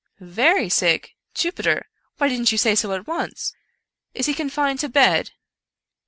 Very 0.33 0.67
sick, 0.67 1.11
Jupiter!— 1.35 1.85
why 2.17 2.27
didn't 2.27 2.51
you 2.51 2.57
say 2.57 2.73
so 2.73 2.91
at 2.93 3.05
once? 3.05 3.53
Is 4.15 4.25
he 4.25 4.33
confined 4.33 4.79
to 4.79 4.89
bed 4.89 5.29